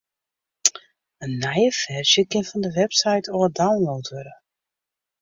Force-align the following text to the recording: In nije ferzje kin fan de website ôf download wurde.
In 1.25 1.33
nije 1.43 1.75
ferzje 1.81 2.23
kin 2.31 2.47
fan 2.49 2.63
de 2.65 2.69
website 2.79 3.31
ôf 3.37 3.49
download 3.61 4.05
wurde. 4.17 4.35